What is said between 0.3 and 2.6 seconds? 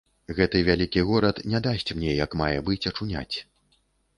Гэты вялікі горад не дасць мне як мае